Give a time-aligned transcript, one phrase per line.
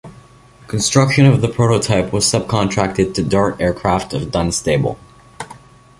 [0.67, 4.97] Construction of the prototype was subcontracted to Dart Aircraft of Dunstable.